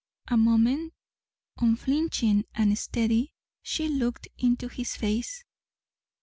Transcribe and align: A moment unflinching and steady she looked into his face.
A 0.29 0.35
moment 0.35 0.95
unflinching 1.57 2.45
and 2.55 2.75
steady 2.75 3.35
she 3.61 3.87
looked 3.87 4.29
into 4.39 4.67
his 4.67 4.95
face. 4.95 5.43